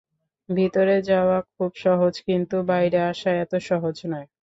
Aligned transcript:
ভিতরে 0.49 0.95
যাওয়া 1.09 1.37
খুব 1.55 1.71
সহজ, 1.77 2.13
কিন্তু 2.27 2.57
বাইরে 2.71 2.99
আসা 3.11 3.31
এত 3.43 3.53
সহজ 3.69 3.97
নয়। 4.05 4.27